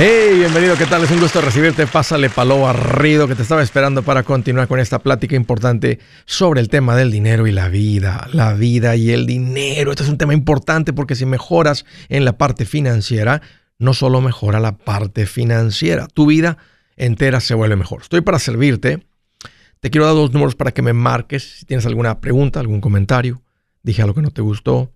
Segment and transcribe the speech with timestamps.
[0.00, 1.02] Hey, bienvenido, ¿qué tal?
[1.02, 1.84] Es un gusto recibirte.
[1.88, 6.68] Pásale palo barrido que te estaba esperando para continuar con esta plática importante sobre el
[6.68, 8.28] tema del dinero y la vida.
[8.32, 9.90] La vida y el dinero.
[9.90, 13.42] Este es un tema importante porque si mejoras en la parte financiera,
[13.80, 16.58] no solo mejora la parte financiera, tu vida
[16.96, 18.02] entera se vuelve mejor.
[18.02, 19.04] Estoy para servirte.
[19.80, 23.42] Te quiero dar dos números para que me marques si tienes alguna pregunta, algún comentario.
[23.82, 24.92] Dije algo que no te gustó,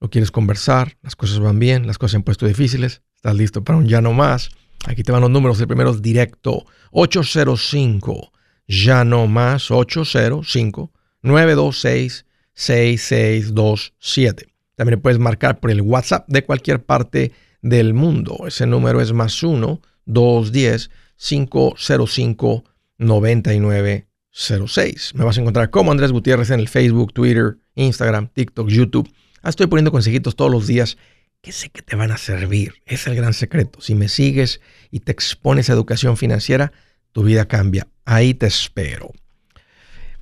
[0.00, 3.78] lo quieres conversar, las cosas van bien, las cosas han puesto difíciles ¿Estás listo para
[3.78, 4.50] un ya no más?
[4.84, 5.58] Aquí te van los números.
[5.58, 6.66] El primero es directo.
[6.90, 8.30] 805
[8.68, 10.92] ya no más 805
[11.22, 14.52] 926 6627.
[14.74, 17.32] También puedes marcar por el WhatsApp de cualquier parte
[17.62, 18.44] del mundo.
[18.46, 22.64] Ese número es más 1 210 505
[22.98, 25.12] 9906.
[25.14, 29.10] Me vas a encontrar como Andrés Gutiérrez en el Facebook, Twitter, Instagram, TikTok, YouTube.
[29.42, 30.98] Estoy poniendo consejitos todos los días
[31.44, 32.82] que sé que te van a servir.
[32.86, 33.82] Es el gran secreto.
[33.82, 36.72] Si me sigues y te expones a educación financiera,
[37.12, 37.86] tu vida cambia.
[38.06, 39.12] Ahí te espero.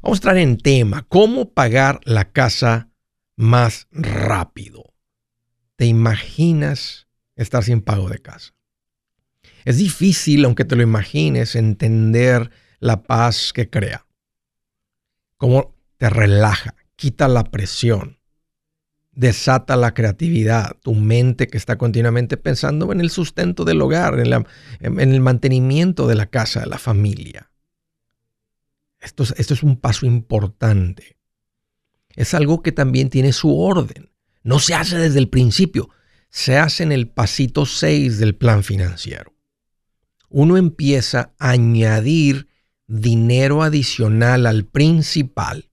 [0.02, 2.90] Vamos a entrar en tema, ¿cómo pagar la casa
[3.36, 4.92] más rápido?
[5.76, 8.52] ¿Te imaginas estar sin pago de casa?
[9.64, 14.08] Es difícil, aunque te lo imagines, entender la paz que crea.
[15.36, 18.18] Cómo te relaja, quita la presión
[19.12, 25.10] desata la creatividad, tu mente que está continuamente pensando en el sustento del hogar, en,
[25.10, 27.50] el mantenimiento de la casa, de la familia.
[29.00, 31.18] Esto es, esto es un paso importante.
[32.14, 34.10] Es algo que también tiene su orden.
[34.42, 35.90] No se hace desde el principio,
[36.30, 39.34] se hace en el pasito 6 del plan financiero.
[40.28, 42.48] Uno empieza a añadir
[42.86, 45.71] dinero adicional al principal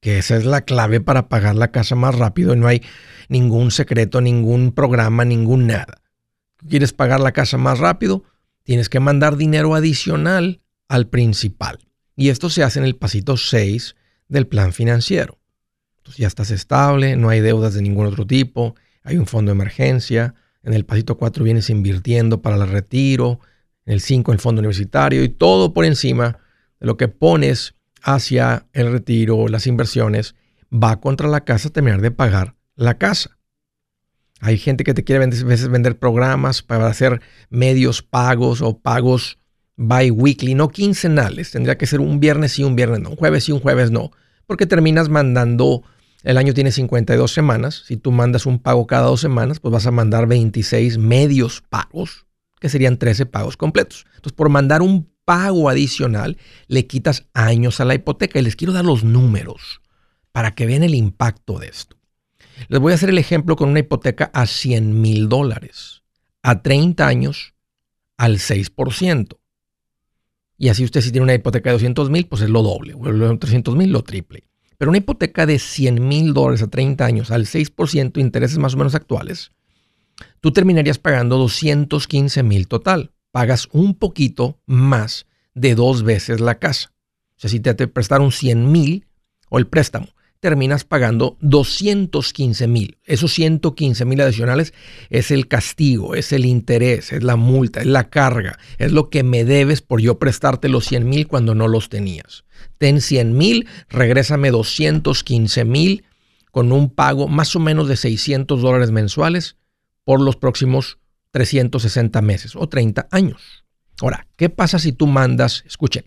[0.00, 2.82] que esa es la clave para pagar la casa más rápido y no hay
[3.28, 6.02] ningún secreto, ningún programa, ningún nada.
[6.68, 8.24] ¿Quieres pagar la casa más rápido?
[8.62, 11.78] Tienes que mandar dinero adicional al principal.
[12.16, 13.96] Y esto se hace en el pasito 6
[14.28, 15.38] del plan financiero.
[15.98, 19.54] Entonces ya estás estable, no hay deudas de ningún otro tipo, hay un fondo de
[19.54, 20.34] emergencia.
[20.62, 23.40] En el pasito 4 vienes invirtiendo para el retiro,
[23.86, 26.38] en el 5 el fondo universitario y todo por encima
[26.80, 30.34] de lo que pones hacia el retiro, las inversiones,
[30.72, 33.38] va contra la casa a terminar de pagar la casa.
[34.40, 37.20] Hay gente que te quiere a veces vender programas para hacer
[37.50, 39.38] medios pagos o pagos
[39.76, 41.50] bi-weekly, no quincenales.
[41.50, 44.12] Tendría que ser un viernes y un viernes no, un jueves y un jueves no,
[44.46, 45.82] porque terminas mandando,
[46.22, 49.86] el año tiene 52 semanas, si tú mandas un pago cada dos semanas, pues vas
[49.86, 52.26] a mandar 26 medios pagos,
[52.60, 54.06] que serían 13 pagos completos.
[54.16, 58.38] Entonces, por mandar un pago adicional, le quitas años a la hipoteca.
[58.38, 59.82] Y les quiero dar los números
[60.32, 61.98] para que vean el impacto de esto.
[62.68, 66.02] Les voy a hacer el ejemplo con una hipoteca a 100 mil dólares,
[66.42, 67.52] a 30 años,
[68.16, 69.38] al 6%.
[70.56, 73.38] Y así usted si tiene una hipoteca de 200 mil, pues es lo doble, o
[73.38, 74.44] 300 mil, lo triple.
[74.78, 78.78] Pero una hipoteca de 100 mil dólares a 30 años, al 6%, intereses más o
[78.78, 79.50] menos actuales,
[80.40, 86.92] tú terminarías pagando 215 mil total pagas un poquito más de dos veces la casa.
[87.36, 89.06] O sea, si te, prestaron 100 mil
[89.48, 90.08] o el préstamo,
[90.40, 92.98] terminas pagando 215 mil.
[93.04, 94.74] Esos 115 mil adicionales
[95.08, 99.22] es el castigo, es el interés, es la multa, es la carga, es lo que
[99.22, 102.42] me debes por yo prestarte los 100 mil cuando no los tenías.
[102.76, 106.04] Ten 100 mil, regrésame 215 mil
[106.50, 109.54] con un pago más o menos de 600 dólares mensuales
[110.02, 110.98] por los próximos
[111.30, 113.64] 360 meses o 30 años.
[114.00, 116.06] Ahora, ¿qué pasa si tú mandas, escuchen,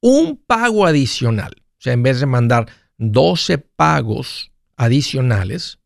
[0.00, 1.52] un pago adicional?
[1.58, 2.66] O sea, en vez de mandar
[2.98, 5.78] 12 pagos adicionales,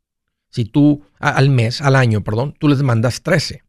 [0.50, 3.62] si tú al mes, al año, perdón, tú les mandas 13,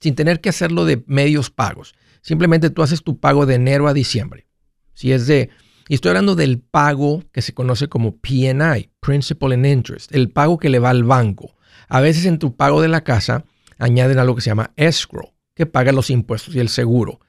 [0.00, 1.94] sin tener que hacerlo de medios pagos.
[2.22, 4.46] Simplemente tú haces tu pago de enero a diciembre.
[4.94, 5.50] Si es de,
[5.88, 10.58] y estoy hablando del pago que se conoce como PNI, Principal and Interest, el pago
[10.58, 11.56] que le va al banco.
[11.88, 13.44] A veces en tu pago de la casa,
[13.78, 17.20] añaden algo que se llama escrow, que paga los impuestos y el seguro.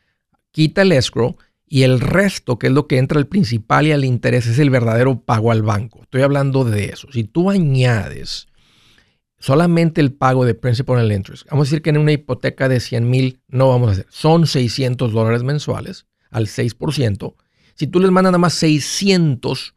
[0.52, 1.38] Quita el escrow
[1.68, 4.72] y el resto, que es lo que entra al principal y al interés, es el
[4.72, 6.02] verdadero pago al banco.
[6.02, 7.08] Estoy hablando de eso.
[7.12, 8.48] Si tú añades
[9.38, 12.80] solamente el pago de principal and interest, vamos a decir que en una hipoteca de
[12.80, 17.36] 100 mil no vamos a hacer, son 600 dólares mensuales al 6%.
[17.76, 19.76] Si tú les mandas nada más 600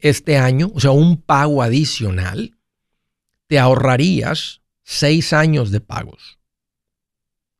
[0.00, 2.56] este año, o sea, un pago adicional,
[3.46, 6.38] te ahorrarías seis años de pagos.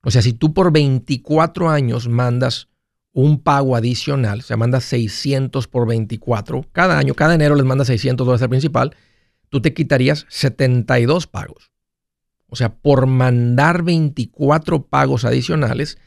[0.03, 2.69] O sea, si tú por 24 años mandas
[3.13, 7.89] un pago adicional, o sea, mandas 600 por 24, cada año, cada enero les mandas
[7.89, 8.97] 600 dólares al principal,
[9.51, 11.71] tú te quitarías 72 pagos.
[12.47, 15.99] O sea, por mandar 24 pagos adicionales,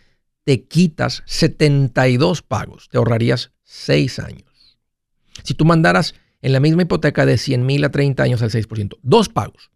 [0.44, 2.90] te quitas 72 pagos.
[2.90, 4.80] Te ahorrarías 6 años.
[5.44, 8.98] Si tú mandaras en la misma hipoteca de 100 mil a 30 años al 6%,
[9.04, 9.70] dos pagos.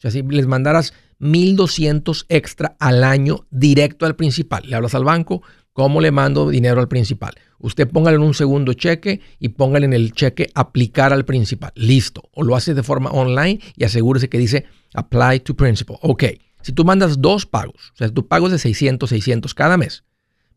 [0.00, 5.04] O sea, si les mandaras 1.200 extra al año directo al principal, le hablas al
[5.04, 5.42] banco,
[5.74, 7.34] ¿cómo le mando dinero al principal?
[7.58, 11.72] Usted póngale en un segundo cheque y póngale en el cheque aplicar al principal.
[11.74, 12.22] Listo.
[12.32, 14.64] O lo hace de forma online y asegúrese que dice
[14.94, 15.98] apply to principal.
[16.00, 16.24] Ok.
[16.62, 20.04] Si tú mandas dos pagos, o sea, tu pago es de 600, 600 cada mes,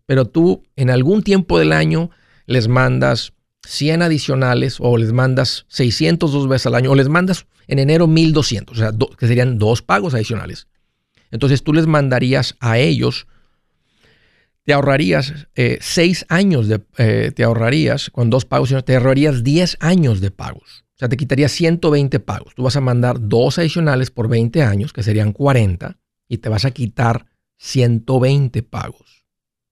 [0.06, 2.12] pero tú en algún tiempo del año
[2.46, 3.34] les mandas
[3.66, 8.08] 100 adicionales o les mandas 600 dos veces al año o les mandas en enero
[8.08, 10.68] 1200, o sea, que serían dos pagos adicionales.
[11.32, 13.26] Entonces tú les mandarías a ellos,
[14.66, 19.78] te ahorrarías eh, seis años de, eh, te ahorrarías con dos pagos, te ahorrarías 10
[19.80, 20.84] años de pagos.
[20.96, 22.54] O sea, te quitarías 120 pagos.
[22.56, 25.98] Tú vas a mandar dos adicionales por 20 años, que serían 40,
[26.30, 27.26] y te vas a quitar
[27.58, 29.26] 120 pagos.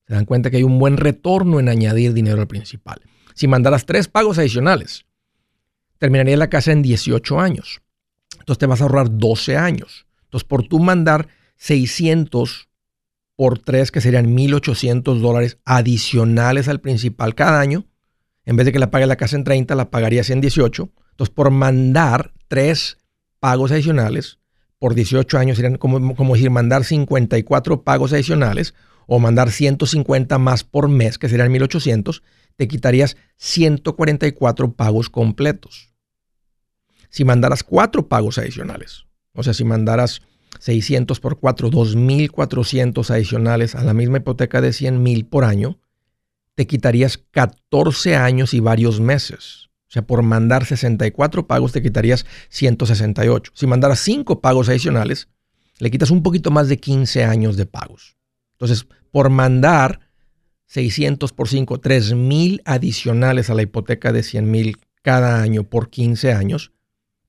[0.08, 3.02] Se dan cuenta que hay un buen retorno en añadir dinero al principal.
[3.34, 5.06] Si mandaras tres pagos adicionales,
[5.98, 7.82] terminaría la casa en 18 años.
[8.40, 10.08] Entonces te vas a ahorrar 12 años.
[10.24, 12.70] Entonces, por tú mandar 600
[13.36, 17.86] por 3, que serían 1.800 dólares adicionales al principal cada año,
[18.46, 20.90] en vez de que la pague la casa en 30, la pagarías en 18.
[21.12, 22.98] Entonces, por mandar tres
[23.40, 24.40] pagos adicionales
[24.80, 28.74] por 18 años, serían como, como decir, mandar 54 pagos adicionales
[29.06, 32.22] o mandar 150 más por mes, que serían 1.800,
[32.56, 35.94] te quitarías 144 pagos completos.
[37.10, 40.22] Si mandaras cuatro pagos adicionales, o sea, si mandaras
[40.60, 45.80] 600 por 4, 2.400 adicionales a la misma hipoteca de 100.000 por año,
[46.56, 49.70] te quitarías 14 años y varios meses.
[49.88, 53.52] O sea, por mandar 64 pagos te quitarías 168.
[53.56, 55.28] Si mandaras 5 pagos adicionales,
[55.80, 58.16] le quitas un poquito más de 15 años de pagos.
[58.54, 60.00] Entonces, por mandar
[60.72, 66.72] 600 por 5, 3.000 adicionales a la hipoteca de 100.000 cada año por 15 años,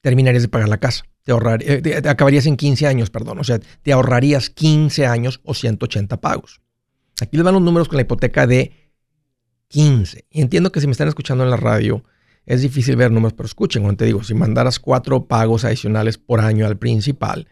[0.01, 1.07] terminarías de pagar la casa.
[1.25, 3.41] Te, eh, acabarías en 15 años, perdón.
[3.41, 6.61] O sea, te ahorrarías 15 años o 180 pagos.
[7.21, 8.93] Aquí les van los números con la hipoteca de
[9.67, 10.25] 15.
[10.31, 12.05] Y entiendo que si me están escuchando en la radio,
[12.47, 16.39] es difícil ver números, pero escuchen, cuando te digo, si mandaras cuatro pagos adicionales por
[16.39, 17.49] año al principal,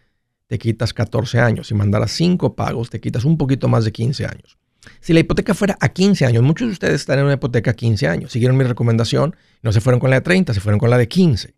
[0.47, 1.67] te quitas 14 años.
[1.67, 4.60] Si mandaras cinco pagos, te quitas un poquito más de 15 años.
[5.01, 7.75] Si la hipoteca fuera a 15 años, muchos de ustedes están en una hipoteca a
[7.75, 10.91] 15 años, siguieron mi recomendación, no se fueron con la de 30, se fueron con
[10.91, 11.55] la de 15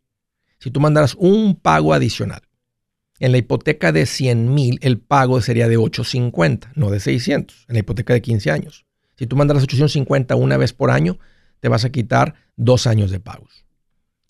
[0.62, 2.42] si tú mandaras un pago adicional,
[3.18, 7.72] en la hipoteca de 100 mil, el pago sería de 850, no de 600, en
[7.72, 8.86] la hipoteca de 15 años.
[9.16, 11.18] Si tú mandaras 850 una vez por año,
[11.58, 13.66] te vas a quitar dos años de pagos.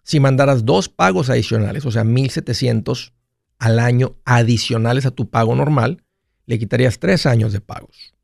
[0.04, 3.12] Si mandaras dos pagos adicionales, o sea, 1700
[3.58, 6.02] al año adicionales a tu pago normal,
[6.46, 8.14] le quitarías tres años de pagos.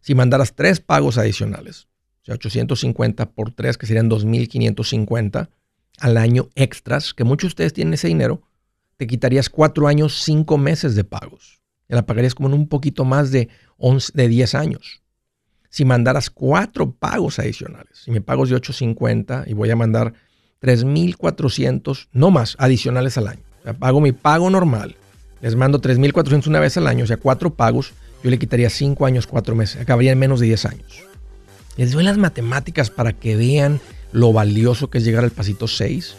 [0.00, 1.88] Si mandaras tres pagos adicionales,
[2.22, 5.50] o sea, 850 por 3, que serían 2550,
[6.00, 8.42] al año extras, que muchos de ustedes tienen ese dinero,
[8.96, 11.60] te quitarías cuatro años, cinco meses de pagos.
[11.88, 13.48] Y la pagarías como en un poquito más de,
[13.78, 15.02] 11, de 10 años.
[15.68, 20.14] Si mandaras cuatro pagos adicionales, si me pago de 850 y voy a mandar
[20.60, 23.42] 3.400, no más, adicionales al año.
[23.78, 24.96] Pago mi pago normal,
[25.40, 27.92] les mando 3.400 una vez al año, o sea, cuatro pagos,
[28.22, 31.02] yo le quitaría cinco años, cuatro meses, acabaría en menos de 10 años.
[31.76, 33.80] Les doy las matemáticas para que vean
[34.12, 36.16] lo valioso que es llegar al pasito 6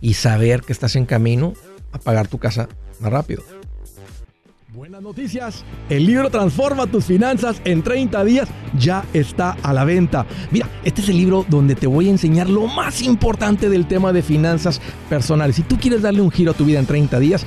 [0.00, 1.54] y saber que estás en camino
[1.92, 2.68] a pagar tu casa
[3.00, 3.42] más rápido.
[4.74, 8.48] Buenas noticias, el libro Transforma tus finanzas en 30 días
[8.78, 10.26] ya está a la venta.
[10.50, 14.12] Mira, este es el libro donde te voy a enseñar lo más importante del tema
[14.12, 15.56] de finanzas personales.
[15.56, 17.46] Si tú quieres darle un giro a tu vida en 30 días,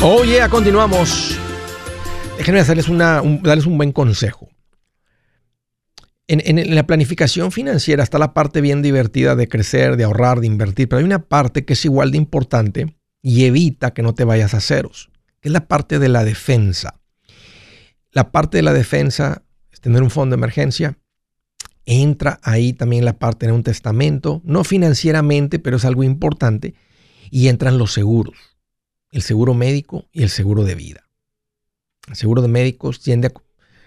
[0.00, 1.36] Oye, yeah, continuamos.
[2.36, 4.48] Déjenme hacerles darles un buen consejo.
[6.28, 10.38] En, en, en, la planificación financiera está la parte bien divertida de crecer, de ahorrar,
[10.38, 14.14] de invertir, pero hay una parte que es igual de importante y evita que no
[14.14, 17.00] te vayas a ceros, que es la parte de la defensa.
[18.12, 20.96] La parte de la defensa es tener un fondo de emergencia.
[21.86, 26.74] Entra ahí también la parte de un testamento, no financieramente, pero es algo importante.
[27.32, 28.57] Y entran los seguros
[29.10, 31.08] el seguro médico y el seguro de vida.
[32.08, 33.32] El seguro de médicos tiende a,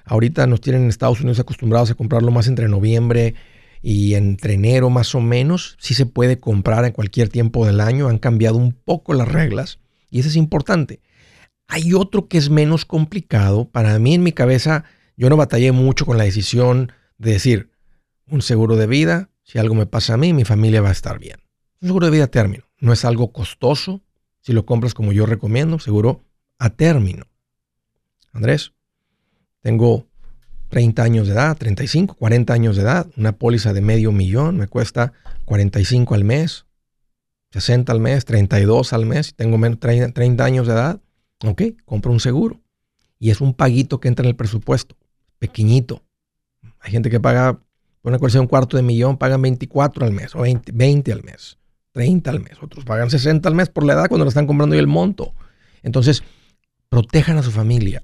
[0.05, 3.35] ahorita nos tienen en Estados Unidos acostumbrados a comprarlo más entre noviembre
[3.81, 5.77] y entre enero más o menos.
[5.79, 8.07] Sí se puede comprar en cualquier tiempo del año.
[8.07, 11.01] Han cambiado un poco las reglas y eso es importante.
[11.67, 13.69] Hay otro que es menos complicado.
[13.69, 14.83] Para mí en mi cabeza
[15.15, 17.71] yo no batallé mucho con la decisión de decir
[18.27, 19.29] un seguro de vida.
[19.43, 21.39] Si algo me pasa a mí, mi familia va a estar bien.
[21.81, 22.65] Un seguro de vida término.
[22.79, 24.01] No es algo costoso,
[24.41, 26.23] si lo compras como yo recomiendo, seguro
[26.59, 27.25] a término.
[28.33, 28.73] Andrés,
[29.61, 30.07] tengo
[30.69, 34.67] 30 años de edad, 35, 40 años de edad, una póliza de medio millón me
[34.67, 35.13] cuesta
[35.45, 36.65] 45 al mes,
[37.51, 41.01] 60 al mes, 32 al mes, tengo menos 30, 30 años de edad,
[41.45, 42.61] ok, compro un seguro.
[43.19, 44.95] Y es un paguito que entra en el presupuesto,
[45.37, 46.01] pequeñito.
[46.79, 47.59] Hay gente que paga,
[48.01, 51.23] por una de un cuarto de millón, pagan 24 al mes o 20, 20 al
[51.23, 51.57] mes.
[51.93, 54.75] 30 al mes, otros pagan 60 al mes por la edad cuando lo están comprando
[54.75, 55.33] y el monto.
[55.83, 56.23] Entonces,
[56.89, 58.03] protejan a su familia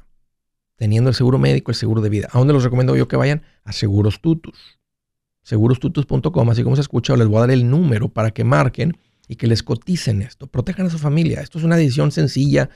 [0.78, 2.30] teniendo el seguro médico, el seguro de vida.
[2.32, 3.42] ¿A dónde los recomiendo yo que vayan?
[3.66, 4.80] A Seguros Tutus.
[5.44, 9.36] Segurostutus.com, así como se escucha, les voy a dar el número para que marquen y
[9.36, 10.46] que les coticen esto.
[10.48, 11.42] Protejan a su familia.
[11.42, 12.70] Esto es una decisión sencilla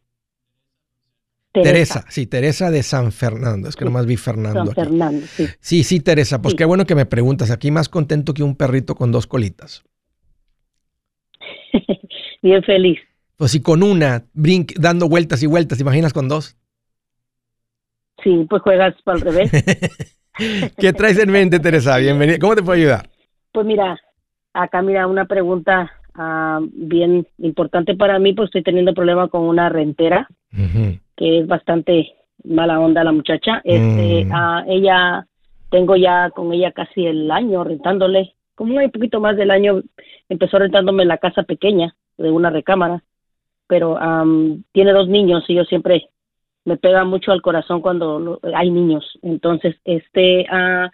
[1.51, 1.73] Teresa.
[1.73, 2.05] Teresa.
[2.11, 3.69] sí, Teresa de San Fernando.
[3.69, 4.67] Es que nomás vi Fernando.
[4.67, 4.81] San aquí.
[4.83, 5.49] Fernando, sí.
[5.59, 6.41] Sí, sí, Teresa.
[6.41, 6.59] Pues Sí.
[6.59, 7.51] qué bueno que me preguntas.
[7.51, 9.83] Aquí más contento que un perrito con dos colitas.
[12.43, 13.01] Bien feliz.
[13.37, 16.57] Pues si con una, brinque, dando vueltas y vueltas, ¿te imaginas con dos?
[18.23, 19.51] Sí, pues juegas para el revés.
[20.79, 21.97] ¿Qué traes en mente, Teresa?
[21.99, 22.39] Bienvenida.
[22.39, 23.11] ¿Cómo te puedo ayudar?
[23.51, 23.99] Pues mira,
[24.53, 29.69] acá mira una pregunta ah, bien importante para mí, pues estoy teniendo problema con una
[29.69, 30.29] rentera,
[31.17, 32.13] que es bastante
[32.45, 33.61] mala onda la muchacha.
[33.65, 34.33] Este, Mm.
[34.33, 35.27] ah, ella,
[35.71, 39.83] tengo ya con ella casi el año rentándole, como un poquito más del año,
[40.29, 43.03] empezó rentándome la casa pequeña de una recámara,
[43.67, 46.09] pero am, tiene dos niños y yo siempre
[46.65, 49.19] me pega mucho al corazón cuando lo- hay niños.
[49.23, 50.91] Entonces, este, ah,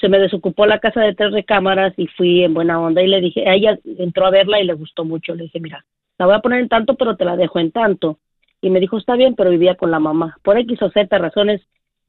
[0.00, 3.20] se me desocupó la casa de tres recámaras y fui en buena onda y le
[3.20, 5.34] dije, ella entró a verla y le gustó mucho.
[5.34, 5.84] Le dije, mira,
[6.18, 8.18] la voy a poner en tanto, pero te la dejo en tanto.
[8.60, 10.36] Y me dijo, está bien, pero vivía con la mamá.
[10.42, 11.62] Por X o Z razones,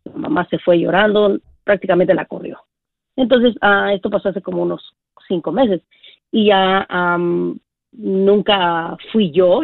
[0.04, 2.60] la mamá se fue llorando, prácticamente la corrió.
[3.16, 4.96] Entonces, ah, esto pasó hace como unos
[5.28, 5.82] cinco meses.
[6.32, 7.60] Y ya am,
[7.92, 9.62] nunca fui yo,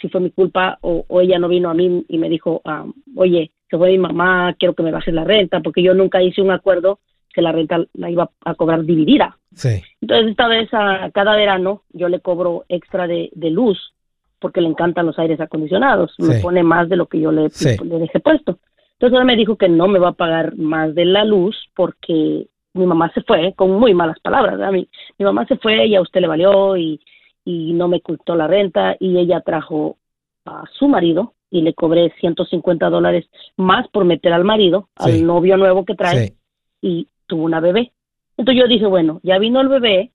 [0.00, 2.92] si fue mi culpa o, o ella no vino a mí y me dijo, am,
[3.16, 6.42] oye, se fue mi mamá, quiero que me bajes la renta, porque yo nunca hice
[6.42, 6.98] un acuerdo
[7.32, 9.38] que la renta la iba a cobrar dividida.
[9.54, 9.82] Sí.
[10.00, 13.92] Entonces esta vez, a, cada verano, yo le cobro extra de, de luz
[14.38, 16.14] porque le encantan los aires acondicionados.
[16.18, 17.76] Me pone más de lo que yo le, Sí.
[17.84, 18.58] le dejé puesto.
[18.94, 22.46] Entonces él me dijo que no me va a pagar más de la luz porque
[22.74, 24.58] mi mamá se fue con muy malas palabras.
[24.58, 24.72] ¿verdad?
[24.72, 27.00] Mi, mi mamá se fue y a usted le valió y,
[27.44, 29.96] y no me ocultó la renta y ella trajo
[30.44, 35.10] a su marido y le cobré 150 dólares más por meter al marido, Sí.
[35.10, 36.34] al novio nuevo que trae Sí.
[36.80, 37.92] y tuvo una bebé.
[38.36, 40.10] Entonces yo dije, bueno, ya vino el bebé,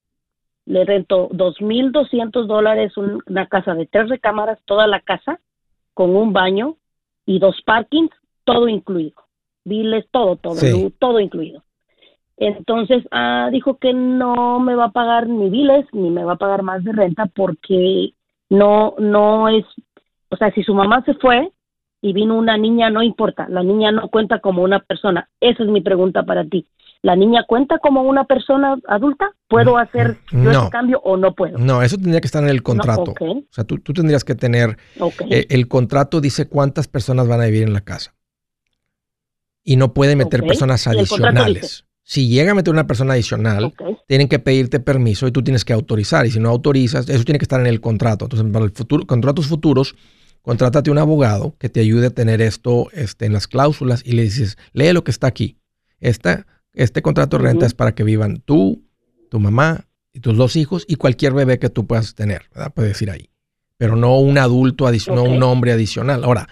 [0.68, 5.40] le rentó 2.200 dólares un- una casa de tres recámaras, toda la casa,
[5.96, 6.76] con un baño
[7.26, 8.12] y dos parkings,
[8.44, 9.16] todo incluido.
[9.66, 10.94] Biles, todo, todo, Sí.
[11.00, 11.64] todo incluido.
[12.38, 16.38] Entonces ah, dijo que no me va a pagar ni biles ni me va a
[16.38, 18.14] pagar más de renta porque
[18.50, 19.66] no, no es,
[20.30, 21.52] o sea, si su mamá se fue
[22.00, 25.28] y vino una niña, no importa, la niña no cuenta como una persona.
[25.42, 26.68] Esa es mi pregunta para ti.
[27.02, 29.32] ¿La niña cuenta como una persona adulta?
[29.48, 30.62] ¿Puedo hacer yo no.
[30.64, 31.58] ese cambio o no puedo?
[31.58, 33.14] No, eso tendría que estar en el contrato.
[33.20, 34.78] O sea, tú, tú tendrías que tener,
[35.30, 38.14] eh, el contrato dice cuántas personas van a vivir en la casa.
[39.64, 41.86] Y no pueden meter personas adicionales.
[42.04, 43.74] Si llega a meter una persona adicional,
[44.08, 46.26] tienen que pedirte permiso y tú tienes que autorizar.
[46.26, 48.26] Y si no autorizas, eso tiene que estar en el contrato.
[48.26, 49.94] Entonces, para el futuro, contratos futuros,
[50.42, 54.24] contrátate un abogado que te ayude a tener esto este, en las cláusulas y le
[54.24, 55.58] dices, lee lo que está aquí.
[56.00, 58.84] Esta, este contrato de renta es para que vivan tú,
[59.30, 62.72] tu mamá y tus dos hijos y cualquier bebé que tú puedas tener, ¿verdad?
[62.74, 63.30] Puedes ir ahí.
[63.78, 66.24] Pero no un adulto adicional, no un hombre adicional.
[66.24, 66.48] Ahora,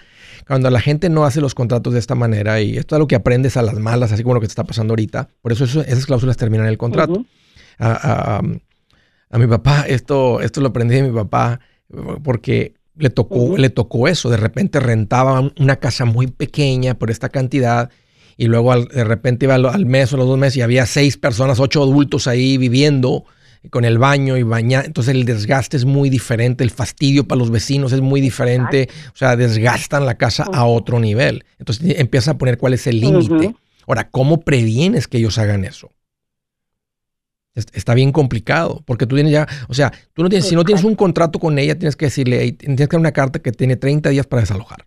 [0.46, 3.16] cuando la gente no hace los contratos de esta manera, y esto es lo que
[3.16, 5.80] aprendes a las malas, así como lo que te está pasando ahorita, por eso eso-
[5.82, 7.24] esas cláusulas terminan en el contrato
[7.78, 8.42] a, a-
[9.28, 11.58] a mi papá, esto, esto lo aprendí de mi papá,
[12.22, 14.30] porque le tocó, le tocó eso.
[14.30, 17.90] De repente rentaba un- una casa muy pequeña por esta cantidad
[18.36, 20.86] y luego al- de repente iba al, al mes o los dos meses y había
[20.86, 23.24] seis personas, ocho adultos ahí viviendo
[23.70, 24.84] con el baño y bañar.
[24.84, 28.88] Entonces el desgaste es muy diferente, el fastidio para los vecinos es muy diferente.
[29.12, 31.44] O sea, desgastan la casa a otro nivel.
[31.58, 33.56] Entonces empieza a poner cuál es el límite.
[33.88, 35.90] Ahora, ¿cómo previenes que ellos hagan eso?
[37.54, 40.64] Es- Está bien complicado, porque tú tienes ya, o sea, tú no tienes, si no
[40.64, 43.50] tienes un contrato con ella, tienes que decirle, "Hey, tienes que dar una carta que
[43.52, 44.86] tiene 30 días para desalojar.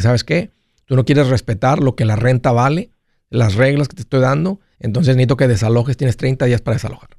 [0.00, 0.50] ¿sabes qué?
[0.86, 2.90] Tú no quieres respetar lo que la renta vale,
[3.30, 7.10] las reglas que te estoy dando, entonces necesito que desalojes, tienes 30 días para desalojar.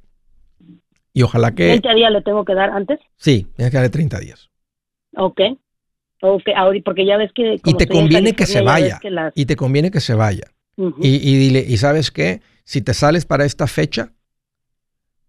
[1.12, 3.00] Y ojalá que, 20 días le tengo que dar antes.
[3.16, 4.50] sí, tienes que darle 30 días.
[5.16, 5.40] Ok.
[6.22, 7.56] Ok, ahorita, porque ya ves que...
[7.64, 8.98] Y te conviene que se vaya.
[9.00, 10.44] que las- Y te conviene que se vaya.
[10.76, 12.40] Y, y dile, ¿y sabes qué?
[12.64, 14.12] Si te sales para esta fecha,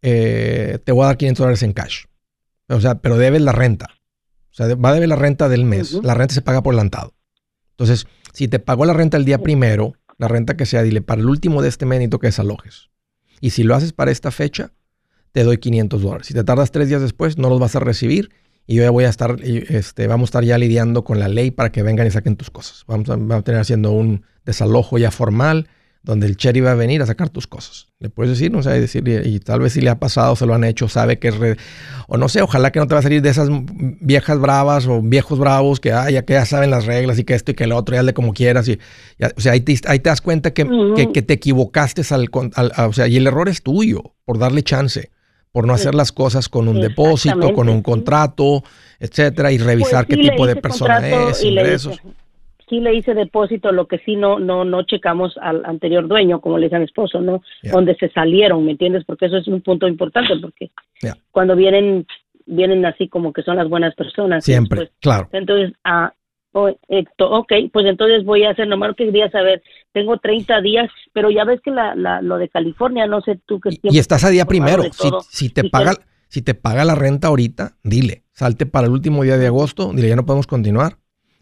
[0.01, 2.05] eh, te voy a dar 500 dólares en cash.
[2.69, 3.87] O sea, pero debes la renta.
[4.51, 5.93] O sea, va a deber la renta del mes.
[6.03, 7.13] La renta se paga por adelantado.
[7.77, 11.21] Entonces, si te pagó la renta el día primero, la renta que sea, dile, para
[11.21, 12.89] el último de este mes necesito que desalojes.
[13.39, 14.71] Y si lo haces para esta fecha,
[15.31, 16.27] te doy 500 dólares.
[16.27, 18.31] Si te tardas tres días después, no los vas a recibir.
[18.65, 21.51] Y yo ya voy a estar, este, vamos a estar ya lidiando con la ley
[21.51, 22.83] para que vengan y saquen tus cosas.
[22.87, 25.69] Vamos a, vamos a tener haciendo un desalojo ya formal,
[26.03, 27.87] donde el cherry va a venir a sacar tus cosas.
[27.99, 30.53] Le puedes decir, no sé, decirle, y tal vez si le ha pasado, se lo
[30.53, 31.57] han hecho, sabe que es, re-
[32.07, 35.01] o no sé, ojalá que no te va a salir de esas viejas bravas o
[35.01, 37.67] viejos bravos que, ay, ya que ya saben las reglas y que esto y que
[37.67, 38.67] lo otro, ya hazle como quieras.
[38.69, 38.79] Y,
[39.19, 42.29] ya, o sea, ahí te, ahí te das cuenta que, que, que te equivocaste al,
[42.29, 45.11] con- al- a- o sea, y el error es tuyo por darle chance,
[45.51, 48.63] por no hacer las cosas con un depósito, con un contrato,
[48.99, 50.99] etcétera, y revisar Pues qué sí, le tipo de persona
[51.31, 51.99] es, y ingresos.
[52.69, 56.57] Sí le hice depósito, lo que sí no no no checamos al anterior dueño, como
[56.57, 57.41] le dice a mi esposo, ¿no?
[57.71, 59.03] Donde se salieron, ¿me entiendes?
[59.05, 60.71] Porque eso es un punto importante, porque
[61.31, 62.05] cuando vienen
[62.45, 64.43] vienen así como que son las buenas personas.
[64.45, 65.27] Siempre, después- claro.
[65.33, 66.13] entonces, ah,
[66.53, 70.89] oh, esto, ok, pues entonces voy a hacer, nomás que quería saber, tengo 30 días,
[71.11, 74.23] pero ya ves que la, la, lo de California, no sé tú qué Y, estás
[74.23, 74.83] a día primero.
[74.93, 78.93] Si, si te paga, que- si te paga la renta ahorita, dile, salte para el
[78.93, 80.97] último día de agosto, dile, ya no podemos continuar.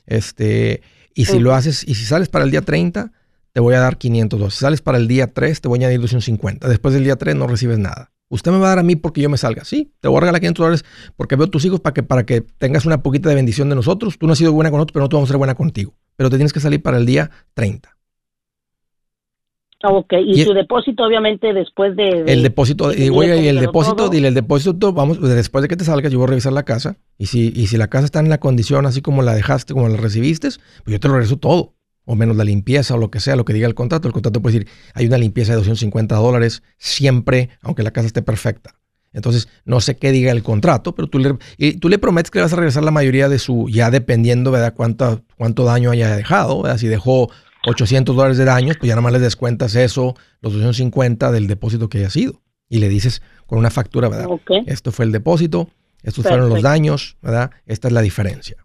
[0.07, 0.81] Este,
[1.15, 3.11] y si lo haces, y si sales para el día 30,
[3.53, 4.53] te voy a dar 500 dólares.
[4.53, 6.67] Si sales para el día 3, te voy a añadir 250.
[6.67, 8.11] Después del día 3 no recibes nada.
[8.27, 9.63] Usted me va a dar a mí porque yo me salga.
[9.63, 12.41] Sí, te voy a regalar 500 dólares porque veo tus hijos para que, para que
[12.41, 14.17] tengas una poquita de bendición de nosotros.
[14.17, 15.95] Tú no has sido buena con nosotros, pero no tú vamos a ser buena contigo.
[16.17, 17.94] Pero te tienes que salir para el día 30.
[19.83, 22.23] Ah, Ok, y, Y- su depósito obviamente después de...
[22.23, 24.09] de- El depósito, de que y, oye, y el depósito, todo.
[24.09, 26.97] dile, el depósito, vamos, después de que te salgas, yo voy a revisar la casa.
[27.17, 29.87] Y si, y si la casa está en la condición así como la dejaste, como
[29.87, 30.47] la recibiste,
[30.83, 31.73] pues yo te lo regreso todo.
[32.07, 34.07] O menos la limpieza o lo que sea, lo que diga el contrato.
[34.07, 38.21] El contrato puede decir, hay una limpieza de 250 dólares siempre, aunque la casa esté
[38.21, 38.75] perfecta.
[39.11, 42.39] Entonces, no sé qué diga el contrato, pero tú le, y tú le prometes que
[42.39, 44.73] le vas a regresar la mayoría de su, ya dependiendo, ¿verdad?
[44.75, 46.77] Cuánto, cuánto daño haya dejado, ¿verdad?
[46.77, 47.29] Si dejó
[47.65, 51.89] 800 dólares de daños, pues ya nada más les descuentas eso, los 250 del depósito
[51.89, 52.41] que haya sido.
[52.69, 54.27] Y le dices con una factura, ¿verdad?
[54.65, 55.69] Esto fue el depósito,
[56.01, 57.51] estos fueron los daños, ¿verdad?
[57.65, 58.57] Esta es la diferencia.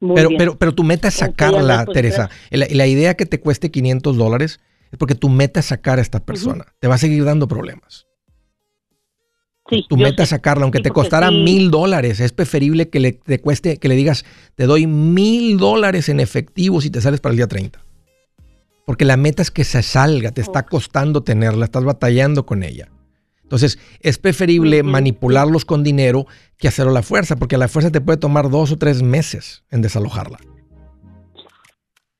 [0.00, 2.30] pero, pero, pero tu meta es sacarla, Teresa.
[2.50, 4.60] La, la, idea que te cueste 500 dólares
[4.90, 6.66] es porque tu meta es sacar a esta persona.
[6.80, 8.06] Te va a seguir dando problemas.
[9.88, 12.20] Tu meta es sacarla, aunque te costara mil dólares.
[12.20, 16.80] Es preferible que le, te cueste, que le digas, te doy mil dólares en efectivo
[16.80, 17.80] si te sales para el día 30.
[18.84, 22.88] Porque la meta es que se salga, te está costando tenerla, estás batallando con ella.
[23.42, 27.90] Entonces, es preferible manipularlos con dinero que hacerlo a la fuerza, porque a la fuerza
[27.90, 30.38] te puede tomar dos o tres meses en desalojarla.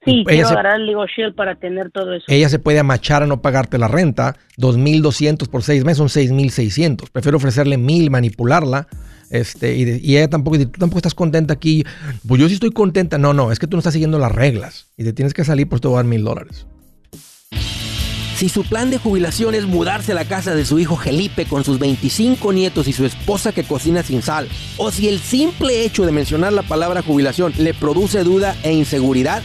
[0.04, 2.24] Sí, quiero agarrar el Legal Shield para tener todo eso.
[2.28, 7.08] Ella se puede amachar a no pagarte la renta, 2.200 por seis meses son 6.600.
[7.10, 8.88] Prefiero ofrecerle mil, manipularla.
[9.30, 11.84] Este, y, ella tampoco, tú tampoco estás contenta aquí.
[12.26, 13.16] Pues yo sí estoy contenta.
[13.16, 15.68] No, no, es que tú no estás siguiendo las reglas y te tienes que salir,
[15.68, 16.66] por te voy a dar mil dólares.
[18.42, 21.62] Si su plan de jubilación es mudarse a la casa de su hijo Felipe con
[21.62, 26.04] sus 25 nietos y su esposa que cocina sin sal, o si el simple hecho
[26.04, 29.44] de mencionar la palabra jubilación le produce duda e inseguridad,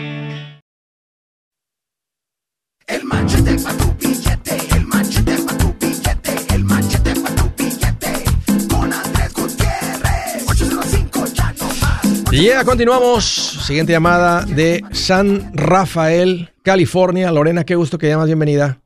[12.33, 13.25] Y ya continuamos.
[13.25, 17.29] Siguiente llamada de San Rafael, California.
[17.29, 18.77] Lorena, qué gusto que llamas, bienvenida.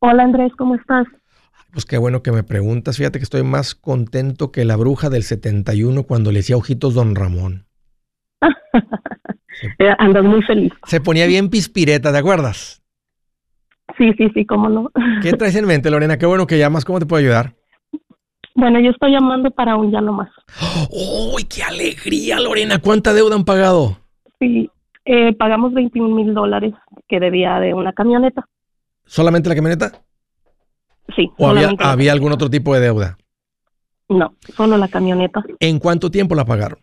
[0.00, 1.06] Hola Andrés, ¿cómo estás?
[1.72, 2.98] Pues qué bueno que me preguntas.
[2.98, 7.14] Fíjate que estoy más contento que la bruja del 71 cuando le decía ojitos Don
[7.14, 7.64] Ramón.
[9.80, 10.72] Eh, andas muy feliz.
[10.84, 12.80] Se ponía bien pispireta, ¿te acuerdas?
[13.96, 14.88] Sí, sí, sí, cómo no.
[15.20, 16.16] ¿Qué traes en mente, Lorena?
[16.16, 16.84] Qué bueno que llamas.
[16.84, 17.57] ¿Cómo te puedo ayudar?
[18.58, 20.30] Bueno, yo estoy llamando para un ya no más.
[20.90, 22.80] ¡Uy, qué alegría, Lorena!
[22.80, 23.98] ¿Cuánta deuda han pagado?
[24.40, 24.68] Sí,
[25.04, 26.74] eh, pagamos 21 mil dólares
[27.06, 28.48] que debía de una camioneta.
[29.04, 30.02] ¿Solamente la camioneta?
[31.14, 31.30] Sí.
[31.38, 33.16] ¿O había, algún otro tipo de deuda?
[34.08, 35.44] No, solo la camioneta.
[35.60, 36.80] ¿En cuánto tiempo la pagaron?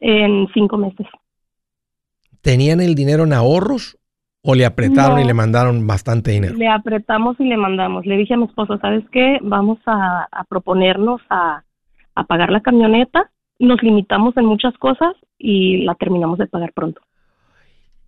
[0.00, 1.06] En cinco meses.
[2.42, 3.97] ¿Tenían el dinero en ahorros
[4.42, 6.56] o le apretaron y le mandaron bastante dinero?
[6.56, 8.06] Le apretamos y le mandamos.
[8.06, 9.38] Le dije a mi esposo, ¿sabes qué?
[9.42, 11.64] Vamos a, proponernos a,
[12.14, 13.30] a pagar la camioneta.
[13.58, 17.00] Nos limitamos en muchas cosas y la terminamos de pagar pronto.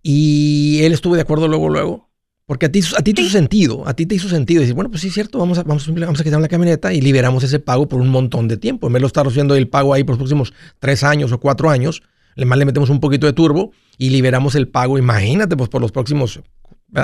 [0.03, 2.09] ¿Y él estuvo de acuerdo luego, luego?
[2.45, 4.89] Porque a ti, a ti te hizo sentido, a ti te hizo sentido decir, bueno,
[4.89, 7.59] pues sí es cierto, vamos a, vamos, vamos a quitar la camioneta y liberamos ese
[7.59, 8.87] pago por un montón de tiempo.
[8.87, 11.69] En vez de estar haciendo el pago ahí por los próximos tres años o cuatro
[11.69, 12.03] años,
[12.35, 16.41] le metemos un poquito de turbo y liberamos el pago, imagínate, pues por los próximos,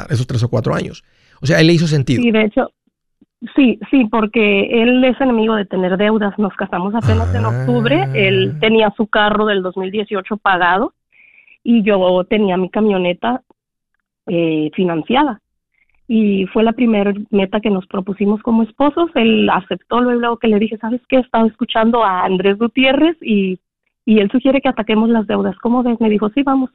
[0.10, 1.04] esos tres o cuatro años.
[1.42, 2.22] O sea, él le hizo sentido.
[2.22, 2.72] Sí, de hecho,
[3.56, 6.38] sí, sí, porque él es enemigo de tener deudas.
[6.38, 8.60] Nos casamos apenas en octubre, él ah.
[8.60, 10.94] tenía su carro del 2018 pagado
[11.64, 13.44] y yo tenía mi camioneta
[14.26, 15.42] eh, financiada.
[16.10, 19.12] Y fue la primera meta que nos propusimos como esposos.
[19.16, 21.18] Él aceptó luego que le dije, ¿sabes qué?
[21.18, 23.60] He estado escuchando a Andrés Gutiérrez y,
[24.08, 25.54] y él sugiere que ataquemos las deudas.
[25.62, 26.00] ¿Cómo ves?
[26.00, 26.70] Me dijo, sí, vamos.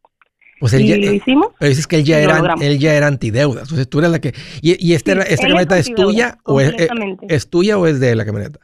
[0.60, 1.48] Pues él y ya, lo hicimos.
[1.58, 3.62] Pero dices que él ya, era, él ya era antideudas.
[3.62, 4.34] Entonces tú eres la que...
[4.60, 6.88] ¿Y, y este, esta camioneta es, tuya o es, eh,
[7.22, 8.60] es, tuya o es de la camioneta?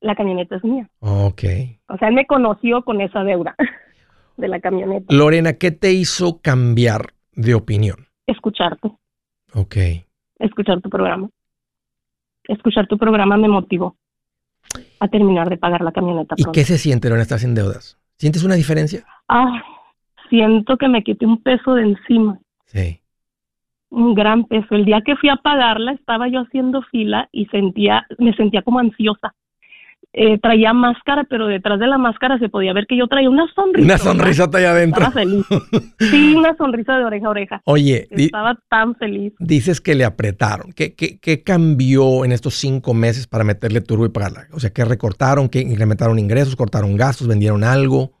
[0.00, 0.90] La camioneta es mía.
[0.98, 1.44] Ok.
[1.86, 3.54] O sea, él me conoció con esa deuda
[4.36, 5.14] de la camioneta.
[5.14, 8.08] Lorena, ¿qué te hizo cambiar de opinión?
[8.26, 8.90] Escucharte.
[9.54, 9.76] Ok.
[10.40, 11.30] Escuchar tu programa.
[12.48, 13.94] Escuchar tu programa me motivó
[15.00, 16.34] a terminar de pagar la camioneta.
[16.36, 17.98] ¿Y qué se siente, Lorena, estar sin deudas?
[18.16, 19.04] ¿Sientes una diferencia?
[19.28, 19.62] Ah,
[20.28, 22.38] siento que me quité un peso de encima.
[22.66, 23.00] Sí.
[23.90, 24.74] Un gran peso.
[24.74, 28.80] El día que fui a pagarla, estaba yo haciendo fila y sentía, me sentía como
[28.80, 29.34] ansiosa.
[30.14, 33.46] Eh, traía máscara, pero detrás de la máscara se podía ver que yo traía una
[33.54, 33.84] sonrisa.
[33.84, 35.04] Una sonrisa allá adentro.
[35.04, 35.46] Estaba feliz.
[35.98, 37.62] Sí, una sonrisa de oreja a oreja.
[37.64, 39.34] Oye, estaba tan feliz.
[39.38, 40.72] Dices que le apretaron.
[40.72, 44.46] ¿Qué, qué, qué cambió en estos cinco meses para meterle turbo y pagarla?
[44.52, 45.48] O sea, ¿qué recortaron?
[45.48, 46.56] ¿Qué incrementaron ingresos?
[46.56, 47.28] ¿Cortaron gastos?
[47.28, 48.12] ¿Vendieron algo?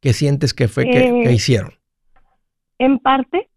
[0.00, 0.84] ¿Qué sientes que fue?
[0.84, 1.72] que ¿Qué, eh, hicieron?
[2.78, 3.48] En parte,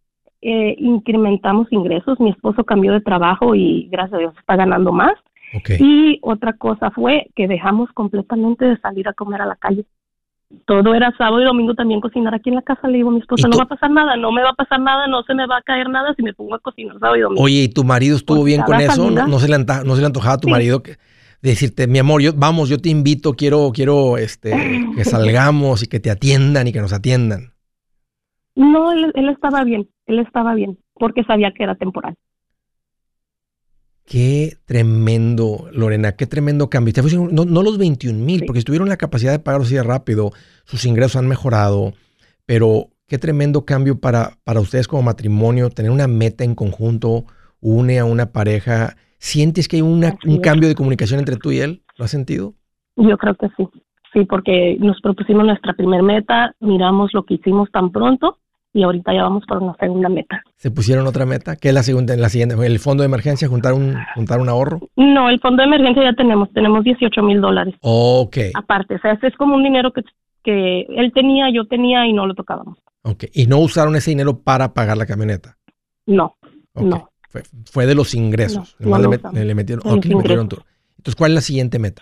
[0.42, 2.20] eh, incrementamos ingresos.
[2.20, 5.14] Mi esposo cambió de trabajo y gracias a Dios está ganando más.
[5.54, 5.70] Ok.
[5.80, 9.86] Y otra cosa fue que dejamos completamente de salir a comer a la calle.
[10.66, 12.88] Todo era sábado y domingo también cocinar aquí en la casa.
[12.88, 14.54] Le digo a mi esposa, ¿Y no va a pasar nada, no me va a
[14.54, 17.16] pasar nada, no se me va a caer nada si me pongo a cocinar sábado
[17.18, 17.44] y domingo.
[17.44, 19.10] Oye, ¿y tu marido estuvo Pues bien con eso?
[19.10, 20.52] ¿No, se le anta- no se le antojaba a tu Sí.
[20.52, 20.98] marido que,
[21.42, 24.52] decirte, mi amor, yo, vamos, yo te invito, quiero, quiero este,
[24.96, 27.54] que salgamos y que te atiendan y que nos atiendan?
[28.56, 32.16] No, él, él estaba bien, él estaba bien, porque sabía que era temporal.
[34.06, 36.94] Qué tremendo, Lorena, qué tremendo cambio.
[37.32, 38.46] No, no los 21 mil, Sí.
[38.46, 40.32] porque si tuvieron la capacidad de pagarlo así de rápido,
[40.66, 41.94] sus ingresos han mejorado,
[42.46, 47.26] pero qué tremendo cambio para, para ustedes como matrimonio, tener una meta en conjunto,
[47.62, 48.98] une a una pareja.
[49.20, 51.84] ¿Sientes que hay una- un cambio de comunicación entre tú y él?
[51.98, 52.56] ¿Lo has sentido?
[52.98, 53.66] Yo creo que sí,
[54.12, 58.38] sí, porque nos propusimos nuestra primer meta, miramos lo que hicimos tan pronto
[58.74, 60.42] y ahorita ya vamos por una segunda meta.
[60.58, 61.56] ¿Se pusieron otra meta?
[61.56, 62.56] ¿Qué es la segunda, la siguiente?
[62.66, 64.80] ¿El fondo de emergencia, juntar un, juntar un ahorro?
[64.96, 69.12] No, el fondo de emergencia ya tenemos, tenemos 18 mil dólares Ok, aparte, o sea,
[69.14, 70.02] ese es como un dinero que,
[70.44, 72.78] que él tenía, yo tenía y no lo tocábamos.
[73.04, 73.26] ok.
[73.34, 75.58] ¿Y no usaron ese dinero para pagar la camioneta?
[76.06, 76.36] No,
[76.76, 77.10] no.
[77.30, 78.76] Fue, fue de los ingresos.
[78.80, 80.46] No, no le, met- le metieron, De los ok, le metieron.
[80.98, 82.02] Entonces, ¿cuál es la siguiente meta?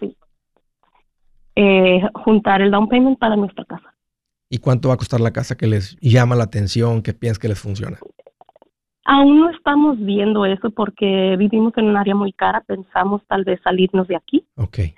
[1.55, 3.90] Eh, juntar el down payment para nuestra casa.
[4.53, 7.47] ¿Y cuánto va a costar la casa que les llama la atención, que piensas que
[7.47, 7.97] les funciona?
[9.05, 13.61] Aún no estamos viendo eso porque vivimos en un área muy cara, pensamos tal vez
[13.63, 14.77] salirnos de aquí, Ok.
[14.79, 14.93] eh,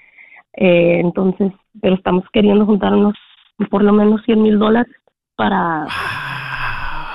[0.99, 3.13] entonces, pero estamos queriendo juntar unos
[3.69, 4.91] por lo menos 100 mil dólares
[5.35, 5.85] para,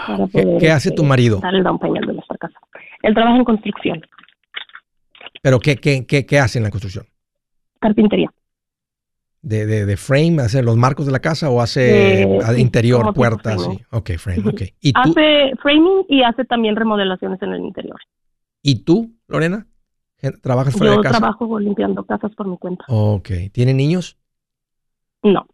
[0.06, 1.40] para ¿Qué, poder qué hace este, tu marido?
[1.40, 2.58] dar el down payment de nuestra casa.
[3.02, 4.00] Él trabaja en construcción,
[5.42, 7.04] ¿Pero qué, qué, qué, qué hace en la construcción?
[7.80, 8.30] carpintería.
[9.40, 10.42] ¿De, de, de frame?
[10.42, 13.62] ¿Hace los marcos de la casa o hace Eh, interior, puertas?
[13.62, 13.80] Sí.
[13.92, 14.62] Ok, frame, ok.
[14.80, 17.98] ¿Y tú, Hace framing y hace también remodelaciones en el interior.
[18.62, 19.66] ¿Y tú Lorena?
[20.42, 21.18] ¿Trabajas fuera Yo de casa?
[21.20, 22.84] trabajo limpiando casas por mi cuenta.
[22.88, 23.28] Ok.
[23.52, 24.16] ¿Tiene niños?
[25.22, 25.46] No,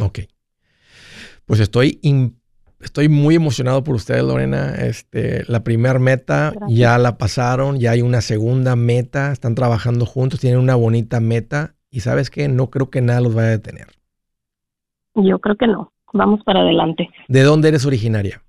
[0.00, 0.20] Ok.
[1.44, 2.00] Pues estoy,
[2.80, 4.74] estoy muy emocionado por ustedes, Lorena.
[4.74, 6.78] Este, la primera meta Gracias.
[6.78, 11.75] ya la pasaron, ya hay una segunda meta, están trabajando juntos, tienen una bonita meta
[11.96, 13.86] y sabes que no creo que nada los vaya a detener.
[15.14, 15.92] yo creo que no.
[16.12, 17.08] Vamos para adelante.
[17.28, 18.42] ¿De dónde eres originaria?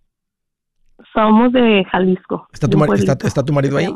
[1.14, 2.48] Somos de Jalisco.
[2.52, 3.96] ¿Está de tu, un mar- está, pueblito está tu que marido ahí?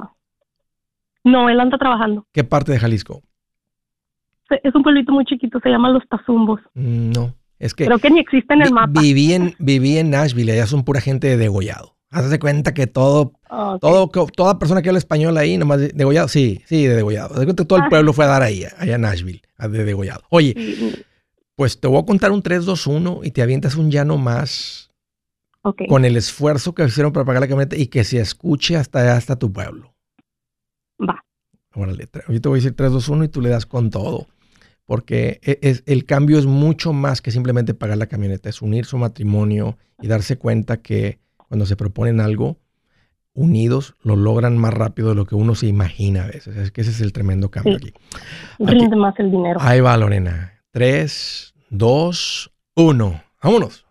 [1.25, 2.25] No, él anda trabajando.
[2.31, 3.21] ¿Qué parte de Jalisco?
[4.63, 6.61] Es un pueblito muy chiquito, se llama Los Tazumbos.
[6.73, 9.01] Mm, No, es que Creo que ni existe en el mapa.
[9.01, 11.95] viví, en, viví en Nashville, allá son pura gente de degollado.
[12.11, 13.79] Hazte cuenta que todo Ok.
[13.81, 17.37] Todo, toda persona que habla español ahí, nomás de degollado, sí, sí, de degollado.
[17.37, 17.89] De cuenta que todo el Ah.
[17.89, 20.21] pueblo fue a dar ahí, allá en Nashville, a de degollado.
[20.29, 20.55] Oye,
[21.55, 24.89] pues te voy a contar un 3, 2, 1 y te avientas un llano más
[25.63, 25.81] ok.
[25.89, 29.35] con el esfuerzo que hicieron para pagar la camioneta y que se escuche hasta, hasta
[29.37, 29.93] tu pueblo.
[30.99, 31.23] Va.
[31.75, 34.27] Órale, yo te voy a decir 3, 2, 1 y tú le das con todo.
[34.85, 38.85] Porque e- es, el cambio es mucho más que simplemente pagar la camioneta, es unir
[38.85, 41.19] su matrimonio y darse cuenta que
[41.51, 42.59] cuando se proponen algo,
[43.33, 46.55] unidos lo logran más rápido de lo que uno se imagina a veces.
[46.55, 47.87] Es que ese es el tremendo cambio Sí.
[47.89, 47.93] aquí.
[48.63, 48.73] Aquí.
[48.73, 49.59] Rinde más el dinero.
[49.61, 50.53] Ahí va, Lorena.
[50.71, 53.21] 3, 2, 1.
[53.43, 53.85] Vámonos.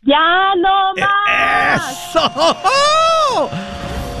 [0.00, 2.08] ¡Ya no más!
[2.08, 3.50] ¡Eso!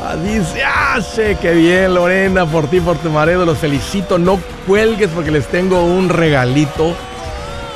[0.04, 1.38] Así se hace.
[1.40, 3.46] Qué bien, Lorena, por ti, por tu marido.
[3.46, 4.18] Los felicito.
[4.18, 6.94] No cuelgues porque les tengo un regalito.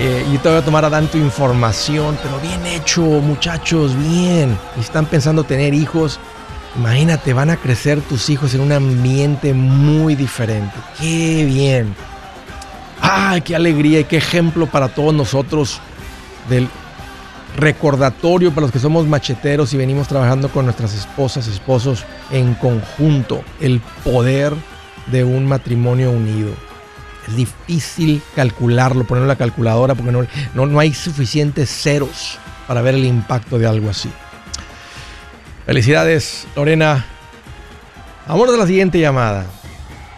[0.00, 4.56] Eh, y a tomar a dar tu información, pero bien hecho, muchachos, bien.
[4.78, 6.20] Están pensando tener hijos,
[6.76, 10.74] imagínate, van a crecer tus hijos en un ambiente muy diferente.
[11.00, 11.96] Qué bien.
[13.00, 15.80] ¡Ay, qué alegría y qué ejemplo para todos nosotros
[16.48, 16.68] del
[17.56, 23.42] recordatorio para los que somos macheteros y venimos trabajando con nuestras esposas, esposos en conjunto,
[23.61, 24.54] el poder
[25.11, 26.67] de un matrimonio unido.
[27.28, 32.82] Es difícil calcularlo, ponerlo en la calculadora porque no, no, no hay suficientes ceros para
[32.82, 34.10] ver el impacto de algo así.
[35.66, 37.04] Felicidades, Lorena.
[38.26, 39.46] Vámonos a la siguiente llamada.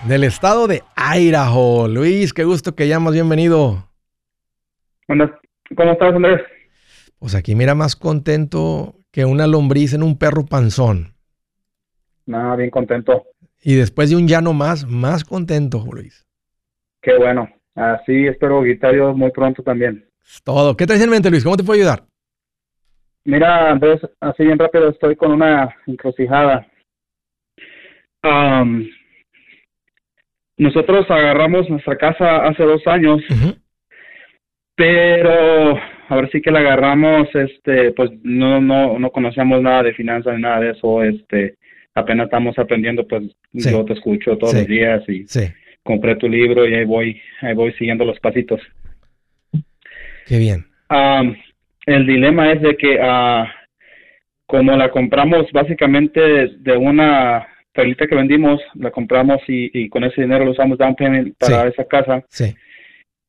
[0.07, 1.89] Del estado de Idaho.
[1.89, 3.89] Luis, qué gusto que llamas, bienvenido.
[5.07, 6.41] ¿Cómo estás, Andrés?
[7.19, 11.15] Pues aquí mira más contento que una lombriz en un perro panzón.
[12.27, 13.25] Nada, bien contento.
[13.63, 16.27] Y después de un llano más, más contento, Luis.
[17.03, 17.49] Qué bueno.
[17.75, 20.05] Así espero guitar yo muy pronto también.
[20.25, 20.77] Es todo.
[20.77, 21.45] ¿Qué traes en mente, Luis?
[21.45, 22.03] ¿Cómo te puedo ayudar?
[23.25, 26.67] Mira, Andrés, así bien rápido estoy con una encrucijada.
[28.23, 28.87] Am,
[30.57, 33.57] nosotros agarramos nuestra casa hace dos años, Ujú.
[34.75, 40.35] pero ahora sí que la agarramos, este, pues no, no, no conocemos nada de finanzas
[40.37, 41.57] ni nada de eso, este,
[41.95, 43.23] apenas estamos aprendiendo, pues
[43.55, 43.71] Sí.
[43.71, 44.59] yo te escucho todos Sí.
[44.59, 45.41] los días y Sí,
[45.83, 48.61] compré tu libro y ahí voy, ahí voy siguiendo los pasitos.
[50.27, 50.67] qué bien.
[50.89, 51.37] Am,
[51.87, 53.53] el dilema es de que ah,
[54.47, 56.21] como la compramos básicamente
[56.59, 60.95] de una perlita que vendimos, la compramos y, y con ese dinero lo usamos down
[60.97, 61.69] payment para Sí.
[61.69, 62.55] esa casa, Sí,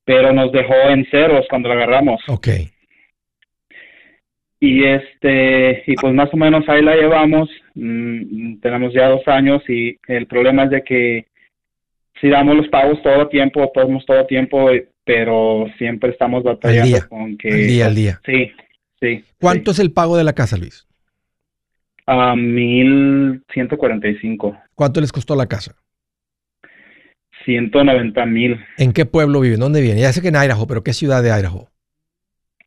[0.03, 2.21] pero nos dejó en ceros cuando la agarramos.
[2.27, 2.47] ok.
[4.59, 9.63] Y este, y pues más o menos ahí la llevamos, mm, tenemos ya dos años
[9.67, 11.25] y el problema es de que
[12.21, 17.07] si damos los pagos todo tiempo, podemos todo tiempo, eh, pero siempre estamos batallando día,
[17.07, 17.49] con que...
[17.49, 18.21] Al día, al día.
[18.25, 18.51] Sí,
[19.01, 19.25] sí.
[19.39, 20.87] ¿Cuánto es el pago de la casa, Luis?
[22.05, 25.75] A mil ciento cuarenta y cinco, ¿Cuánto les costó la casa?
[27.45, 29.59] ciento noventa mil ¿En qué pueblo viven?
[29.59, 29.97] ¿Dónde viven?
[29.97, 31.69] Ya sé que en Idaho, pero ¿qué ciudad de Idaho?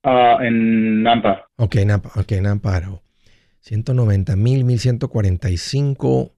[0.03, 1.47] ah, en Nampa.
[1.57, 3.03] Ok, Nampa, ok, Nampa, Idaho.
[3.61, 6.33] 190 mil, 1145.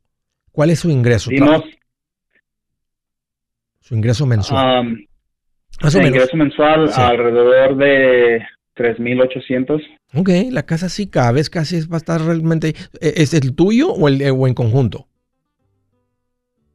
[0.53, 1.31] ¿Cuál es su ingreso?
[1.31, 1.63] Dimos
[3.87, 4.81] Su ingreso mensual.
[4.89, 4.97] um,
[5.81, 6.13] Más o menos.
[6.15, 7.01] ingreso mensual Sí.
[7.01, 8.43] alrededor de
[8.75, 9.81] tres mil ochocientos.
[10.13, 12.71] Ok, la casa sí cada vez casi va a estar realmente.
[13.01, 15.07] ¿e- ¿Es el tuyo o, el, o en conjunto?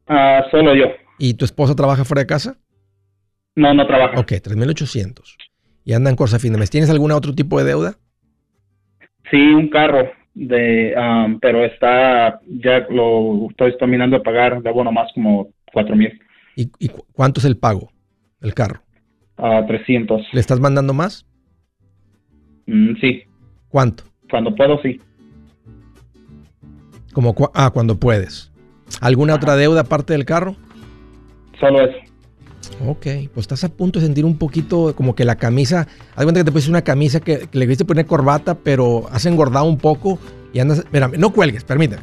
[0.06, 0.86] Ah, solo yo.
[1.18, 2.56] ¿Y tu esposa trabaja fuera de casa?
[3.56, 4.18] No, no trabajo.
[4.18, 5.36] Ok, 3.800.
[5.84, 6.70] Y andan cosas a fin de mes.
[6.70, 7.94] ¿Tienes algún otro tipo de deuda?
[9.30, 15.10] Sí, un carro de, um, pero está, ya lo estoy terminando de pagar, debo nomás
[15.14, 16.18] como cuatro mil,
[16.56, 17.90] ¿Y, y cu- cuánto es el pago
[18.40, 18.82] del carro?
[19.38, 20.22] a 300.
[20.32, 21.26] ¿Le estás mandando más?
[22.66, 23.22] Mm, sí,
[23.68, 24.04] ¿Cuánto?
[24.30, 25.00] cuando puedo, sí.
[27.12, 28.50] Como ah, cuando puedes.
[29.00, 30.56] ¿Alguna otra deuda aparte del carro?
[31.58, 31.96] Solo eso.
[32.86, 35.86] Ok, pues estás a punto de sentir un poquito como que la camisa.
[36.14, 39.26] Haz cuenta que te pusiste una camisa que, que le quisiste poner corbata, pero has
[39.26, 40.18] engordado un poco
[40.52, 40.78] y andas.
[40.78, 42.02] Espérame, no cuelgues, permíteme.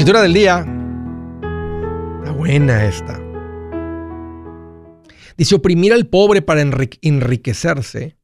[0.00, 0.60] Escritura del día.
[2.20, 3.20] Está buena esta.
[5.36, 8.16] Dice oprimir al pobre para enrique- enriquecerse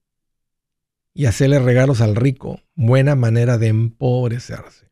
[1.13, 2.63] y hacerle regalos al rico.
[2.77, 4.91] Buena manera de empobrecerse.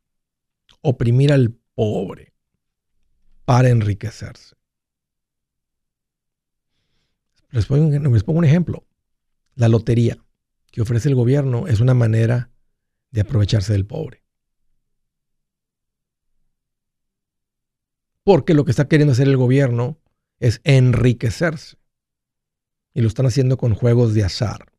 [0.83, 2.35] Oprimir al pobre
[3.47, 4.55] para enriquecerse.
[7.49, 8.85] Les pongo, les pongo un ejemplo.
[9.55, 10.19] La lotería
[10.71, 12.51] que ofrece el gobierno es una manera
[13.11, 14.24] de aprovecharse del pobre.
[18.25, 19.99] Porque lo que está queriendo hacer el gobierno
[20.41, 21.77] es enriquecerse.
[22.95, 24.73] Y lo están haciendo con juegos de azar.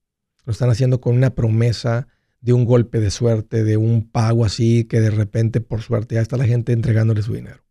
[0.46, 2.08] Lo están haciendo con una promesa
[2.42, 6.22] de un golpe de suerte, de un pago así que de repente por suerte ya
[6.22, 7.64] está la gente entregándole su dinero.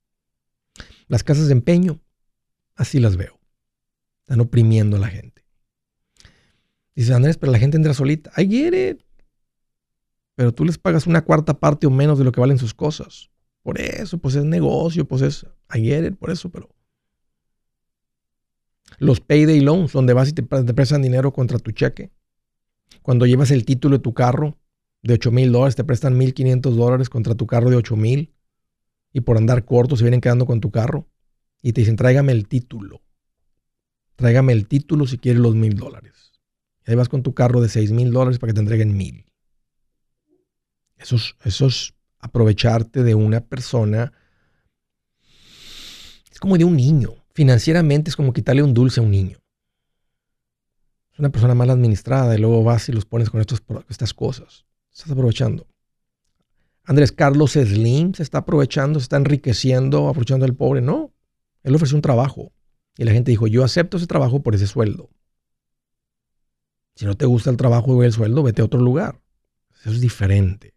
[1.06, 2.00] Las casas de empeño,
[2.74, 3.38] así las veo.
[4.22, 5.44] Están oprimiendo a la gente.
[6.94, 8.32] Dice Andrés, pero la gente entra solita.
[8.36, 9.00] I get.
[10.34, 13.30] Pero tú les pagas una cuarta parte o menos de lo que valen sus cosas.
[13.64, 16.68] Por eso, pues es negocio, pues es, it, por eso, pero...
[18.98, 22.12] Los payday loans, donde vas y te prestan dinero contra tu cheque.
[23.00, 24.58] Cuando llevas el título de tu carro
[25.02, 28.34] de 8 mil dólares, te prestan 1.500 dólares contra tu carro de 8 mil.
[29.14, 31.08] Y por andar corto se vienen quedando con tu carro.
[31.62, 33.00] Y te dicen, tráigame el título.
[34.16, 36.32] Tráigame el título si quieres los mil dólares.
[36.86, 39.24] Y ahí vas con tu carro de 6 mil dólares para que te entreguen mil.
[40.98, 41.94] Eso es, eso es
[42.24, 44.12] aprovecharte de una persona.
[46.32, 47.14] Es como de un niño.
[47.34, 49.38] Financieramente es como quitarle un dulce a un niño.
[51.12, 54.64] Es una persona mal administrada y luego vas y los pones con estas cosas.
[54.90, 55.66] Estás aprovechando.
[56.84, 60.80] Andrés Carlos Slim se está aprovechando, se está enriqueciendo, aprovechando al pobre.
[60.80, 61.12] No,
[61.62, 62.52] él ofreció un trabajo.
[62.96, 65.10] Y la gente dijo, yo acepto ese trabajo por ese sueldo.
[66.96, 69.20] Si no te gusta el trabajo y el sueldo, vete a otro lugar.
[69.80, 70.73] Eso es diferente.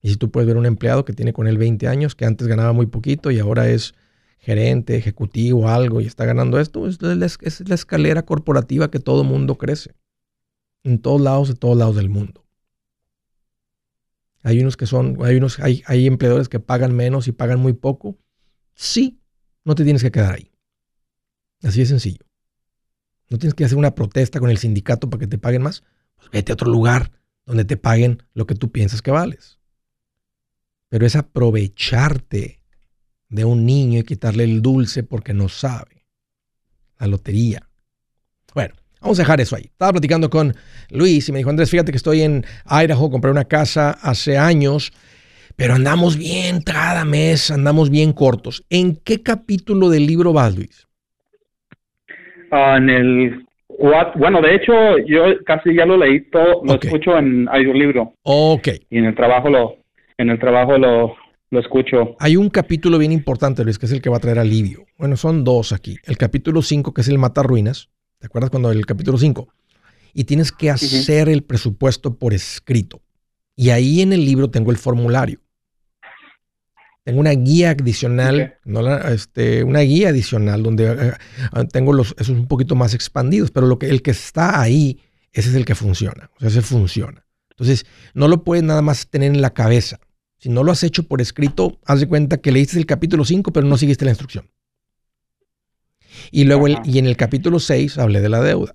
[0.00, 2.46] Y si tú puedes ver un empleado que tiene con él 20 años, que antes
[2.46, 3.94] ganaba muy poquito y ahora es
[4.38, 9.24] gerente, ejecutivo, algo, y está ganando esto, es la, es la escalera corporativa que todo
[9.24, 9.94] mundo crece.
[10.84, 12.44] En todos lados, de todos lados del mundo.
[14.42, 17.72] Hay unos que son, hay unos, hay, hay empleadores que pagan menos y pagan muy
[17.72, 18.16] poco.
[18.74, 19.20] Sí,
[19.64, 20.52] no te tienes que quedar ahí.
[21.62, 22.24] Así de sencillo.
[23.28, 25.82] No tienes que hacer una protesta con el sindicato para que te paguen más.
[26.16, 27.12] Pues vete a otro lugar
[27.44, 29.57] donde te paguen lo que tú piensas que vales.
[30.88, 32.60] Pero es aprovecharte
[33.28, 36.04] de un niño y quitarle el dulce porque no sabe.
[36.98, 37.68] La lotería.
[38.54, 39.64] Bueno, vamos a dejar eso ahí.
[39.66, 40.54] Estaba platicando con
[40.90, 44.92] Luis y me dijo, Andrés, fíjate que estoy en Idaho, compré una casa hace años
[45.58, 48.64] pero andamos bien cada mes, andamos bien cortos.
[48.70, 50.86] ¿En qué capítulo del libro vas, Luis?
[52.52, 53.44] Ah, en el
[54.16, 54.72] bueno, de hecho,
[55.06, 58.14] yo casi ya lo leí todo, lo escucho en libro.
[58.22, 58.68] Ok.
[58.88, 59.77] Y en el trabajo lo,
[60.18, 61.16] en el trabajo lo,
[61.50, 62.16] lo escucho.
[62.18, 64.84] Hay un capítulo bien importante, Luis, que es el que va a traer alivio.
[64.98, 65.96] Bueno, son dos aquí.
[66.04, 67.88] El capítulo 5, que es el matar ruinas.
[68.18, 69.48] ¿Te acuerdas cuando el capítulo 5?
[70.12, 73.00] Y tienes que hacer el presupuesto por escrito.
[73.54, 75.40] Y ahí en el libro tengo el formulario.
[77.04, 81.12] Tengo una guía adicional, no este, una guía adicional donde eh,
[81.56, 85.00] eh, tengo los, esos un poquito más expandidos, pero lo que, el que está ahí,
[85.32, 86.30] ese es el que funciona.
[86.36, 87.24] O sea, ese funciona.
[87.50, 90.00] Entonces, no lo puedes nada más tener en la cabeza.
[90.38, 93.52] Si no lo has hecho por escrito, haz de cuenta que leíste el capítulo 5,
[93.52, 94.46] pero no seguiste la instrucción.
[96.30, 98.74] Y luego, y en el capítulo 6 hablé de la deuda.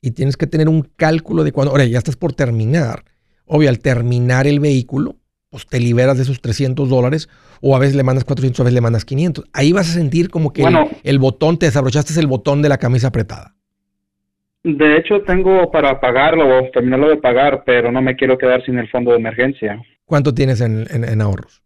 [0.00, 3.04] Y tienes que tener un cálculo de cuando, ahora ya estás por terminar.
[3.44, 5.16] Obvio, al terminar el vehículo,
[5.50, 7.28] pues te liberas de esos 300 dólares
[7.60, 9.46] o a veces le mandas 400, a veces le mandas 500.
[9.52, 10.64] Ahí vas a sentir como que
[11.02, 13.54] el, botón, te desabrochaste el botón de la camisa apretada.
[14.62, 18.78] De hecho, tengo para pagarlo o terminarlo de pagar, pero no me quiero quedar sin
[18.78, 19.82] el fondo de emergencia.
[20.10, 21.62] ¿Cuánto tienes en, en, ahorros?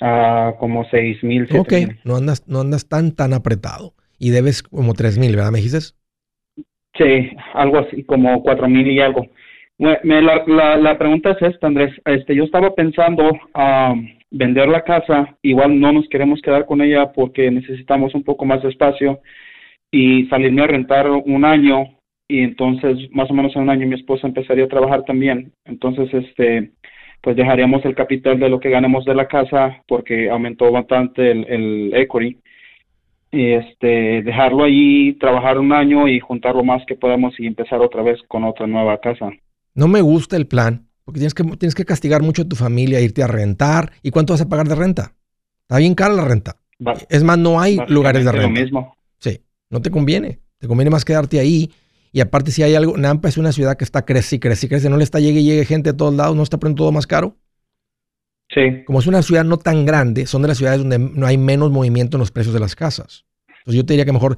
[0.00, 1.48] Ah, como 6 mil.
[1.58, 1.72] Ok,
[2.04, 3.94] no andas, no andas tan, tan apretado.
[4.16, 5.50] Y debes como 3 mil, ¿verdad?
[5.50, 5.96] ¿Me dijiste?
[6.96, 9.26] Sí, algo así, como 4 mil y algo.
[9.76, 10.44] Me, la,
[10.76, 11.92] la, pregunta es esta, Andrés.
[12.04, 13.96] Este, yo estaba pensando a
[14.30, 15.36] vender la casa.
[15.42, 19.18] Igual no nos queremos quedar con ella porque necesitamos un poco más de espacio
[19.90, 21.96] y salirme a rentar un año
[22.28, 25.52] y entonces más o menos en un año mi esposa empezaría a trabajar también.
[25.64, 26.72] Entonces, este,
[27.26, 31.44] pues dejaríamos el capital de lo que ganemos de la casa porque aumentó bastante el,
[31.48, 32.38] el equity
[33.32, 37.80] y este dejarlo ahí, trabajar un año y juntar lo más que podamos y empezar
[37.80, 39.30] otra vez con otra nueva casa.
[39.74, 43.00] No me gusta el plan, porque tienes que, tienes que castigar mucho a tu familia,
[43.00, 43.90] irte a rentar.
[44.04, 45.12] ¿Y cuánto vas a pagar de renta?
[45.62, 46.54] Está bien cara la renta.
[47.10, 48.46] es más, no hay lugares de renta.
[48.46, 48.96] Lo mismo.
[49.18, 50.38] Sí, no te conviene.
[50.58, 51.72] Te conviene más quedarte ahí.
[52.12, 54.68] Y aparte, si hay algo, Nampa es una ciudad que está crece y crece y
[54.68, 54.88] crece.
[54.88, 57.06] No le está llegue y llegue gente de todos lados, no está poniendo todo más
[57.06, 57.36] caro.
[58.48, 58.84] Sí.
[58.86, 61.70] Como es una ciudad no tan grande, son de las ciudades donde no hay menos
[61.70, 63.24] movimiento en los precios de las casas.
[63.48, 64.36] Entonces yo te diría que mejor,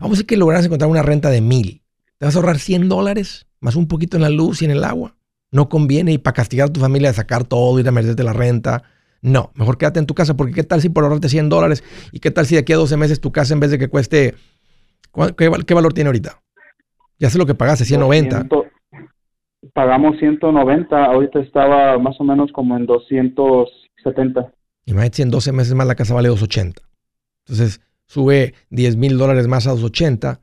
[0.00, 1.82] vamos a decir que logras encontrar una renta de mil.
[2.18, 4.82] Te vas a ahorrar 100 dólares más un poquito en la luz y en el
[4.82, 5.14] agua.
[5.50, 8.32] No conviene y para castigar a tu familia de sacar todo, ir a merecerte la
[8.32, 8.82] renta.
[9.20, 11.82] No, mejor quédate en tu casa porque qué tal si por ahorrarte 100 dólares
[12.12, 13.88] y qué tal si de aquí a 12 meses tu casa en vez de que
[13.88, 14.34] cueste,
[15.36, 16.42] ¿qué, valor tiene ahorita?
[17.18, 18.46] Ya sé lo que pagaste, 190.
[19.74, 24.52] pagamos 190, ahorita estaba más o menos como en 270.
[24.86, 26.82] Imagínate en 12 meses más la casa vale 280.
[27.46, 30.40] Entonces sube 10 mil dólares más a 280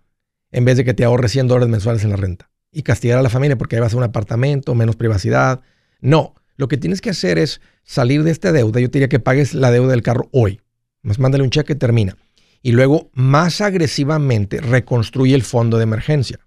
[0.52, 3.24] en vez de que te ahorres 100 dólares mensuales en la renta y castigar a
[3.24, 5.62] la familia porque ahí vas a un apartamento, menos privacidad.
[6.02, 8.80] No, lo que tienes que hacer es salir de esta deuda.
[8.80, 10.62] Yo te diría que pagues la deuda del carro hoy.
[11.02, 12.18] Más mándale un cheque y termina.
[12.62, 16.40] Y luego, más agresivamente, reconstruye el fondo de emergencia.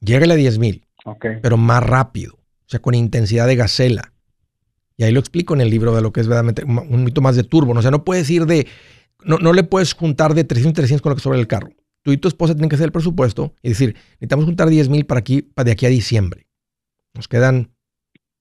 [0.00, 0.86] Llega a 10 mil,
[1.42, 4.12] pero más rápido, o sea, con intensidad de gacela.
[4.96, 7.36] Y ahí lo explico en el libro de lo que es verdaderamente un mito más
[7.36, 7.72] de turbo.
[7.72, 8.66] O sea, no puedes ir de,
[9.24, 11.70] no, no le puedes juntar de 300 300 con lo que sobra el carro
[12.04, 15.06] tú y tu esposa tienen que hacer el presupuesto y decir, necesitamos juntar 10 mil
[15.06, 16.46] para aquí, para de aquí a diciembre.
[17.14, 17.72] Nos quedan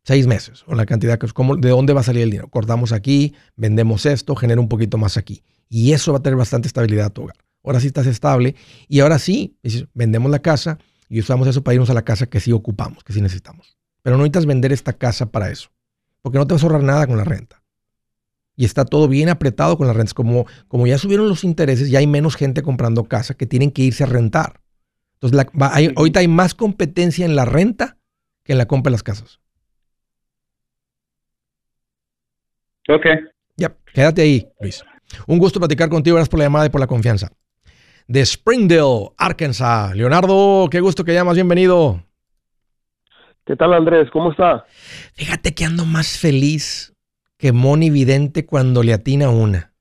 [0.04, 2.50] seis meses o la cantidad que es, ¿de dónde va a salir el dinero?
[2.50, 5.44] Cortamos aquí, vendemos esto, genera un poquito más aquí.
[5.70, 7.38] Y eso va a tener bastante estabilidad a tu hogar.
[7.64, 8.56] Ahora sí estás estable
[8.90, 9.58] y ahora sí,
[9.94, 10.78] vendemos la casa
[11.16, 13.78] y usamos eso para irnos a la casa que sí ocupamos, que sí necesitamos.
[14.02, 15.70] Pero no necesitas vender esta casa para eso,
[16.22, 17.62] porque no te vas a ahorrar nada con la renta.
[18.56, 20.14] y está todo bien apretado con las rentas.
[20.14, 23.82] Como, como ya subieron los intereses, ya hay menos gente comprando casa que tienen que
[23.82, 24.62] irse a rentar.
[25.16, 27.98] Entonces, la- va- hay- ahorita hay más competencia en la renta
[28.44, 29.40] que en la compra de las casas.
[32.90, 33.06] Ok.
[33.58, 34.84] Ya, quédate ahí, Luis.
[35.28, 36.16] Un gusto platicar contigo.
[36.16, 37.32] Gracias por la llamada y por la confianza.
[38.08, 39.96] De Springdale, Arkansas.
[39.96, 41.36] Leonardo, qué gusto que llamas.
[41.36, 42.04] Bienvenido.
[43.46, 44.10] ¿Qué tal Andrés?
[44.12, 44.66] ¿Cómo está?
[45.14, 46.94] Fíjate que ando más feliz
[47.38, 49.74] que Moni Vidente cuando le atina una.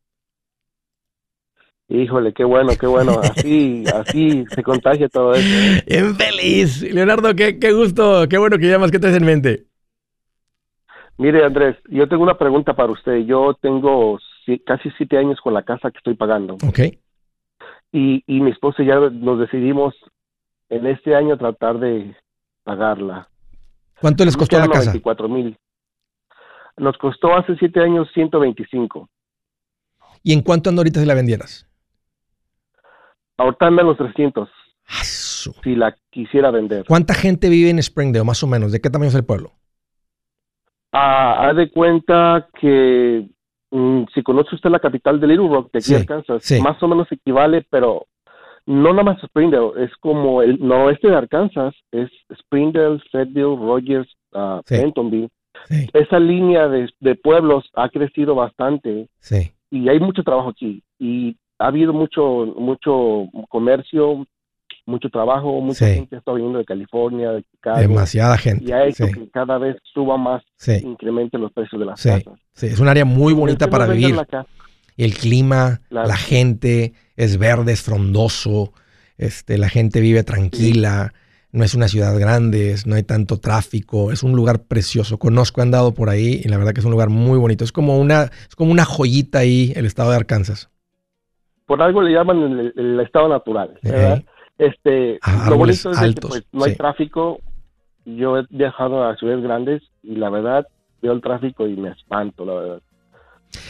[1.88, 3.18] Híjole, qué bueno, qué bueno.
[3.20, 5.46] Así, así se contagia todo eso.
[5.46, 5.82] ¿eh?
[5.86, 6.82] Bien feliz.
[6.82, 8.26] Leonardo, qué, qué gusto.
[8.28, 8.90] Qué bueno que llamas.
[8.90, 9.64] ¿Qué traes en mente?
[11.18, 13.18] Mire Andrés, yo tengo una pregunta para usted.
[13.26, 16.80] Yo tengo si- casi siete años con la casa que estoy pagando Ok.
[17.92, 19.94] Y, y mi esposa y ya nos decidimos
[20.68, 22.16] en este año tratar de
[22.64, 23.28] pagarla.
[24.00, 24.86] ¿Cuánto les costó la casa?
[24.90, 25.56] 94 mil.
[26.78, 29.08] Nos costó hace siete años 125.
[30.22, 31.68] ¿Y en cuánto anda ahorita si la vendieras?
[33.36, 34.48] Ahorita anda los 300
[34.86, 35.54] Asu.
[35.62, 36.84] si la quisiera vender.
[36.86, 38.72] ¿Cuánta gente vive en Springdale, más o menos?
[38.72, 39.52] ¿De qué tamaño es el pueblo?
[40.92, 43.26] Ah, haz de cuenta que
[43.72, 46.60] mm, si conoce usted la capital de Little Rock, de aquí Sí, Arkansas, sí.
[46.60, 48.06] más o menos equivale, pero
[48.66, 52.08] no nada más Springdale, es como el noroeste de Arkansas, es
[52.38, 54.76] Springdale, Fayetteville, Rogers, ah, Sí.
[54.76, 55.28] Bentonville.
[55.92, 59.08] Esa línea de, de pueblos ha crecido bastante
[59.70, 64.26] y hay mucho trabajo aquí y ha habido mucho mucho comercio,
[64.86, 65.94] mucho trabajo, mucha Sí.
[65.94, 68.64] gente está viniendo de California, de Chicago Demasiada gente.
[68.64, 72.02] y ha hecho Sí, que cada vez suba más, sí, incrementen los precios de las
[72.02, 72.24] casas.
[72.54, 72.66] sí.
[72.66, 74.16] Es un área muy bonita para vivir.
[74.96, 76.08] El clima, Claro.
[76.08, 78.72] la gente es verde, es frondoso.
[79.16, 81.12] Este, la gente vive tranquila.
[81.52, 84.10] No es una ciudad grande, no hay tanto tráfico.
[84.10, 85.18] Es un lugar precioso.
[85.18, 87.62] Conozco, he andado por ahí y la verdad que es un lugar muy bonito.
[87.64, 90.70] Es como una, es como una joyita ahí, el estado de Arkansas.
[91.66, 94.22] Por algo le llaman el, el estado natural, ¿verdad?
[94.66, 97.40] Este, Ah, lo bonito es que, pues, no hay tráfico.
[98.04, 100.66] Yo he viajado a ciudades grandes y la verdad
[101.00, 102.80] veo el tráfico y me espanto, la verdad.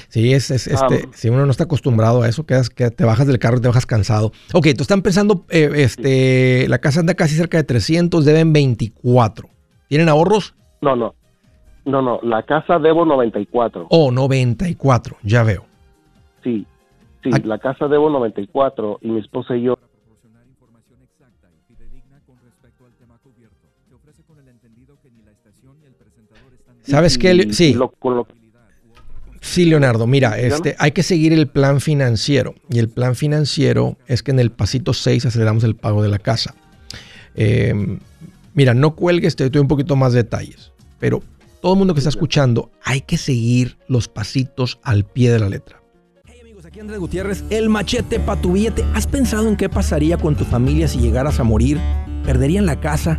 [0.09, 1.09] Sí, es, es, este, Ah.
[1.12, 3.68] si uno no está acostumbrado a eso, quedas, que te bajas del carro y te
[3.68, 4.32] bajas cansado.
[4.53, 9.49] Ok, tú están pensando, eh, este, la casa anda casi cerca de 300, deben 24.
[9.88, 10.55] ¿Tienen ahorros?
[10.82, 11.14] No, no.
[11.84, 13.86] No, no, la casa debo 94.
[13.90, 15.64] Oh, 94, ya veo.
[16.45, 16.66] Sí.
[17.24, 17.38] Sí, Ah.
[17.45, 19.78] la casa debo 94 y mi esposa y yo
[26.83, 27.53] ¿Sabes qué?
[27.53, 27.77] Sí.
[29.41, 32.55] Sí, Leonardo, mira, este, hay que seguir el plan financiero.
[32.71, 36.19] Y el plan financiero es que en el pasito 6 aceleramos el pago de la
[36.19, 36.55] casa.
[37.35, 37.99] Eh,
[38.55, 40.73] mira, no cuelgues, te doy un poquito más detalles.
[41.01, 41.23] Pero
[41.61, 45.49] todo el mundo que está escuchando, hay que seguir los pasitos al pie de la
[45.49, 45.83] letra.
[46.25, 48.85] Hey amigos, aquí Andrés Gutiérrez, el machete para tu billete.
[48.95, 51.81] ¿Has pensado en qué pasaría con tu familia si llegaras a morir?
[52.25, 53.19] ¿Perderían la casa?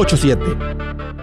[0.05, 1.20] 87